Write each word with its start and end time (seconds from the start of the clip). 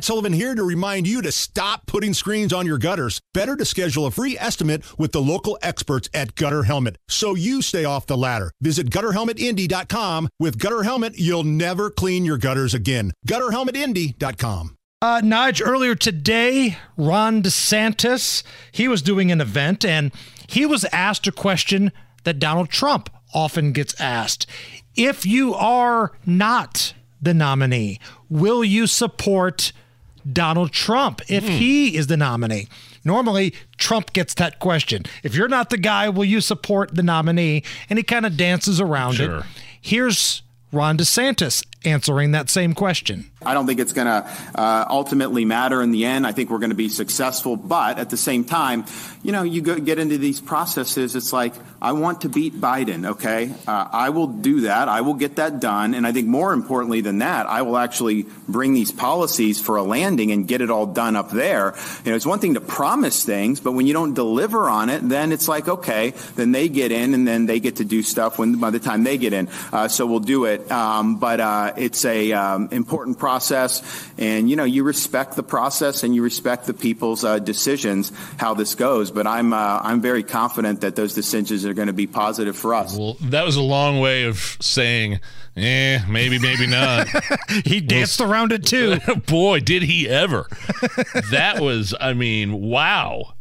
Matt 0.00 0.06
Sullivan 0.06 0.32
here 0.32 0.54
to 0.54 0.64
remind 0.64 1.06
you 1.06 1.20
to 1.20 1.30
stop 1.30 1.84
putting 1.84 2.14
screens 2.14 2.54
on 2.54 2.64
your 2.64 2.78
gutters. 2.78 3.20
Better 3.34 3.54
to 3.54 3.66
schedule 3.66 4.06
a 4.06 4.10
free 4.10 4.34
estimate 4.38 4.82
with 4.98 5.12
the 5.12 5.20
local 5.20 5.58
experts 5.60 6.08
at 6.14 6.34
Gutter 6.36 6.62
Helmet 6.62 6.96
so 7.06 7.34
you 7.34 7.60
stay 7.60 7.84
off 7.84 8.06
the 8.06 8.16
ladder. 8.16 8.50
Visit 8.62 8.88
gutterhelmetindy.com. 8.88 10.30
With 10.38 10.58
Gutter 10.58 10.84
Helmet, 10.84 11.18
you'll 11.18 11.44
never 11.44 11.90
clean 11.90 12.24
your 12.24 12.38
gutters 12.38 12.72
again. 12.72 13.12
Gutterhelmetindy.com. 13.28 14.74
Uh, 15.02 15.20
Nige, 15.20 15.60
earlier 15.62 15.94
today, 15.94 16.78
Ron 16.96 17.42
DeSantis, 17.42 18.42
he 18.72 18.88
was 18.88 19.02
doing 19.02 19.30
an 19.30 19.42
event 19.42 19.84
and 19.84 20.12
he 20.48 20.64
was 20.64 20.86
asked 20.92 21.26
a 21.26 21.32
question 21.32 21.92
that 22.24 22.38
Donald 22.38 22.70
Trump 22.70 23.10
often 23.34 23.72
gets 23.72 24.00
asked. 24.00 24.46
If 24.96 25.26
you 25.26 25.52
are 25.52 26.12
not 26.24 26.94
the 27.20 27.34
nominee, 27.34 28.00
will 28.30 28.64
you 28.64 28.86
support 28.86 29.74
Donald 30.30 30.72
Trump 30.72 31.20
if 31.28 31.44
mm. 31.44 31.48
he 31.48 31.96
is 31.96 32.06
the 32.06 32.16
nominee? 32.16 32.68
Normally, 33.04 33.54
Trump 33.78 34.12
gets 34.12 34.34
that 34.34 34.58
question. 34.58 35.04
If 35.22 35.34
you're 35.34 35.48
not 35.48 35.70
the 35.70 35.78
guy, 35.78 36.08
will 36.08 36.24
you 36.24 36.40
support 36.40 36.94
the 36.94 37.02
nominee? 37.02 37.62
And 37.88 37.98
he 37.98 38.02
kind 38.02 38.26
of 38.26 38.36
dances 38.36 38.80
around 38.80 39.14
sure. 39.14 39.38
it. 39.38 39.44
Here's 39.80 40.42
Ron 40.72 40.98
DeSantis 40.98 41.64
answering 41.84 42.32
that 42.32 42.50
same 42.50 42.74
question. 42.74 43.30
I 43.42 43.54
don't 43.54 43.66
think 43.66 43.80
it's 43.80 43.94
going 43.94 44.06
to 44.06 44.30
uh, 44.54 44.84
ultimately 44.90 45.46
matter 45.46 45.80
in 45.80 45.92
the 45.92 46.04
end. 46.04 46.26
I 46.26 46.32
think 46.32 46.50
we're 46.50 46.58
going 46.58 46.70
to 46.70 46.76
be 46.76 46.90
successful. 46.90 47.56
But 47.56 47.98
at 47.98 48.10
the 48.10 48.18
same 48.18 48.44
time, 48.44 48.84
you 49.22 49.32
know, 49.32 49.42
you 49.42 49.62
get 49.62 49.98
into 49.98 50.18
these 50.18 50.40
processes, 50.40 51.16
it's 51.16 51.32
like, 51.32 51.54
I 51.80 51.92
want 51.92 52.22
to 52.22 52.28
beat 52.28 52.60
Biden, 52.60 53.12
okay? 53.12 53.50
Uh, 53.66 53.88
I 53.90 54.10
will 54.10 54.26
do 54.26 54.62
that. 54.62 54.88
I 54.88 55.00
will 55.00 55.14
get 55.14 55.36
that 55.36 55.60
done. 55.60 55.94
And 55.94 56.06
I 56.06 56.12
think 56.12 56.28
more 56.28 56.52
importantly 56.52 57.00
than 57.00 57.18
that, 57.18 57.46
I 57.46 57.62
will 57.62 57.78
actually 57.78 58.26
bring 58.46 58.74
these 58.74 58.92
policies 58.92 59.58
for 59.58 59.76
a 59.76 59.82
landing 59.82 60.32
and 60.32 60.46
get 60.46 60.60
it 60.60 60.70
all 60.70 60.86
done 60.86 61.16
up 61.16 61.30
there. 61.30 61.74
You 62.04 62.10
know, 62.10 62.16
it's 62.16 62.26
one 62.26 62.40
thing 62.40 62.54
to 62.54 62.60
promise 62.60 63.24
things, 63.24 63.60
but 63.60 63.72
when 63.72 63.86
you 63.86 63.94
don't 63.94 64.12
deliver 64.12 64.68
on 64.68 64.90
it, 64.90 65.00
then 65.08 65.32
it's 65.32 65.48
like, 65.48 65.66
okay, 65.66 66.10
then 66.36 66.52
they 66.52 66.68
get 66.68 66.92
in 66.92 67.14
and 67.14 67.26
then 67.26 67.46
they 67.46 67.60
get 67.60 67.76
to 67.76 67.84
do 67.86 68.02
stuff 68.02 68.38
when 68.38 68.58
by 68.60 68.68
the 68.68 68.80
time 68.80 69.02
they 69.04 69.16
get 69.16 69.32
in. 69.32 69.48
Uh, 69.72 69.88
so 69.88 70.04
we'll 70.04 70.20
do 70.20 70.44
it. 70.44 70.70
Um, 70.70 71.18
but 71.18 71.40
uh, 71.70 71.74
it's 71.76 72.04
a 72.04 72.32
um, 72.32 72.68
important 72.70 73.18
process, 73.18 73.82
and 74.18 74.48
you 74.48 74.56
know, 74.56 74.64
you 74.64 74.84
respect 74.84 75.36
the 75.36 75.42
process 75.42 76.02
and 76.02 76.14
you 76.14 76.22
respect 76.22 76.66
the 76.66 76.74
people's 76.74 77.24
uh, 77.24 77.38
decisions 77.38 78.12
how 78.38 78.54
this 78.54 78.74
goes. 78.74 79.10
But 79.10 79.26
I'm 79.26 79.52
uh, 79.52 79.80
I'm 79.82 80.00
very 80.00 80.22
confident 80.22 80.80
that 80.82 80.96
those 80.96 81.14
decisions 81.14 81.64
are 81.64 81.74
going 81.74 81.88
to 81.88 81.92
be 81.92 82.06
positive 82.06 82.56
for 82.56 82.74
us. 82.74 82.96
Well, 82.96 83.16
that 83.22 83.44
was 83.44 83.56
a 83.56 83.62
long 83.62 84.00
way 84.00 84.24
of 84.24 84.56
saying, 84.60 85.20
eh, 85.56 86.00
maybe, 86.08 86.38
maybe 86.38 86.66
not. 86.66 87.08
he 87.64 87.80
danced 87.80 88.20
well, 88.20 88.30
around 88.30 88.52
it 88.52 88.64
too. 88.64 88.98
Boy, 89.26 89.60
did 89.60 89.82
he 89.82 90.08
ever! 90.08 90.46
that 91.30 91.60
was, 91.60 91.94
I 92.00 92.14
mean, 92.14 92.60
wow. 92.60 93.34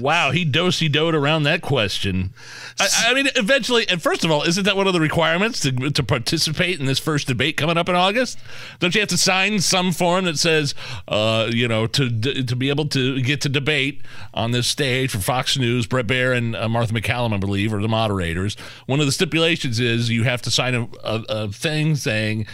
Wow, 0.00 0.30
he 0.30 0.44
dosey 0.44 0.88
doed 0.88 1.14
around 1.14 1.42
that 1.42 1.60
question. 1.62 2.32
I, 2.80 2.88
I, 3.08 3.14
mean, 3.14 3.28
eventually, 3.36 3.88
and 3.88 4.00
first 4.00 4.24
of 4.24 4.30
all, 4.30 4.42
isn't 4.42 4.64
that 4.64 4.76
one 4.76 4.86
of 4.86 4.92
the 4.92 5.00
requirements 5.00 5.60
to, 5.60 5.72
to 5.90 6.02
participate 6.02 6.80
in 6.80 6.86
this 6.86 6.98
first 6.98 7.26
debate 7.26 7.56
coming 7.56 7.76
up 7.76 7.88
in 7.88 7.94
August? 7.94 8.38
Don't 8.78 8.94
you 8.94 9.00
have 9.00 9.08
to 9.10 9.18
sign 9.18 9.60
some 9.60 9.92
form 9.92 10.24
that 10.24 10.38
says, 10.38 10.74
uh, 11.08 11.50
you 11.52 11.68
know, 11.68 11.86
to 11.86 12.10
to 12.42 12.56
be 12.56 12.70
able 12.70 12.86
to 12.88 13.20
get 13.20 13.40
to 13.42 13.48
debate 13.48 14.02
on 14.32 14.52
this 14.52 14.66
stage 14.66 15.10
for 15.10 15.18
Fox 15.18 15.58
News, 15.58 15.86
Bret 15.86 16.06
Baier 16.06 16.36
and 16.36 16.56
uh, 16.56 16.68
Martha 16.68 16.94
MacCallum, 16.94 17.34
I 17.34 17.38
believe, 17.38 17.74
are 17.74 17.82
the 17.82 17.88
moderators. 17.88 18.56
One 18.86 19.00
of 19.00 19.06
the 19.06 19.12
stipulations 19.12 19.80
is 19.80 20.10
you 20.10 20.24
have 20.24 20.42
to 20.42 20.50
sign 20.50 20.74
a, 20.74 20.88
a, 21.04 21.24
a 21.28 21.52
thing 21.52 21.96
saying, 21.96 22.46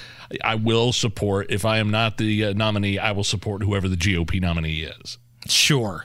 I 0.43 0.55
will 0.55 0.93
support, 0.93 1.51
if 1.51 1.65
I 1.65 1.79
am 1.79 1.91
not 1.91 2.17
the 2.17 2.47
uh, 2.47 2.53
nominee, 2.55 2.99
I 2.99 3.13
will 3.13 3.25
support 3.25 3.63
whoever 3.63 3.89
the 3.89 3.97
GOP 3.97 4.41
nominee 4.41 4.83
is. 4.83 5.19
Sure. 5.47 6.05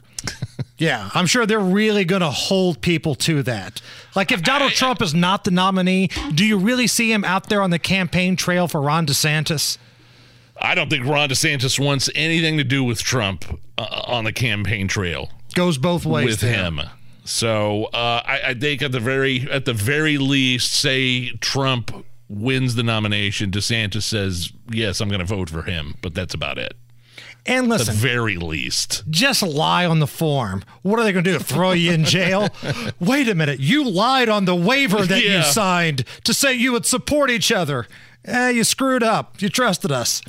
Yeah, 0.77 1.09
I'm 1.13 1.25
sure 1.25 1.45
they're 1.45 1.59
really 1.59 2.05
going 2.05 2.21
to 2.21 2.29
hold 2.29 2.81
people 2.81 3.15
to 3.15 3.41
that. 3.43 3.81
Like, 4.15 4.31
if 4.31 4.43
Donald 4.43 4.71
Trump 4.73 5.01
is 5.01 5.13
not 5.13 5.43
the 5.43 5.51
nominee, 5.51 6.09
do 6.33 6.45
you 6.45 6.57
really 6.57 6.87
see 6.87 7.11
him 7.11 7.23
out 7.23 7.49
there 7.49 7.61
on 7.61 7.71
the 7.71 7.79
campaign 7.79 8.35
trail 8.35 8.67
for 8.67 8.81
Ron 8.81 9.07
DeSantis? 9.07 9.77
I 10.61 10.75
don't 10.75 10.89
think 10.89 11.05
Ron 11.05 11.29
DeSantis 11.29 11.83
wants 11.83 12.09
anything 12.15 12.57
to 12.57 12.63
do 12.63 12.83
with 12.83 13.01
Trump 13.01 13.59
uh, 13.77 14.03
on 14.05 14.23
the 14.23 14.33
campaign 14.33 14.87
trail. 14.87 15.29
Goes 15.53 15.77
both 15.77 16.05
ways 16.05 16.27
with 16.27 16.41
him. 16.41 16.79
him. 16.79 16.89
So 17.25 17.85
uh, 17.85 18.21
I, 18.25 18.41
I 18.47 18.53
think 18.53 18.81
at 18.81 18.91
the 18.91 18.99
very 18.99 19.49
at 19.51 19.65
the 19.65 19.73
very 19.73 20.17
least, 20.17 20.73
say 20.73 21.29
Trump 21.41 22.05
wins 22.29 22.75
the 22.75 22.83
nomination, 22.83 23.51
DeSantis 23.51 24.03
says 24.03 24.51
yes, 24.69 25.01
I'm 25.01 25.09
going 25.09 25.19
to 25.19 25.25
vote 25.25 25.49
for 25.49 25.63
him, 25.63 25.95
but 26.01 26.13
that's 26.13 26.33
about 26.33 26.57
it. 26.57 26.75
And 27.45 27.69
listen, 27.69 27.95
the 27.95 28.01
very 28.01 28.35
least, 28.37 29.03
just 29.09 29.41
lie 29.41 29.85
on 29.85 29.99
the 29.99 30.07
form. 30.07 30.63
What 30.81 30.99
are 30.99 31.03
they 31.03 31.13
going 31.13 31.23
to 31.23 31.33
do? 31.33 31.39
Throw 31.39 31.71
you 31.71 31.93
in 31.93 32.03
jail? 32.03 32.49
Wait 32.99 33.29
a 33.29 33.35
minute. 33.35 33.59
You 33.59 33.89
lied 33.89 34.29
on 34.29 34.45
the 34.45 34.55
waiver 34.55 35.05
that 35.05 35.23
yeah. 35.23 35.37
you 35.37 35.43
signed 35.43 36.03
to 36.25 36.33
say 36.33 36.53
you 36.53 36.73
would 36.73 36.85
support 36.85 37.29
each 37.29 37.51
other. 37.51 37.87
Eh, 38.25 38.49
you 38.49 38.63
screwed 38.63 39.03
up. 39.03 39.41
You 39.41 39.49
trusted 39.49 39.91
us. 39.91 40.21